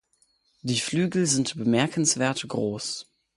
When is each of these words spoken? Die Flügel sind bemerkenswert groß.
Die 0.63 0.79
Flügel 0.79 1.27
sind 1.27 1.57
bemerkenswert 1.57 2.45
groß. 2.47 3.05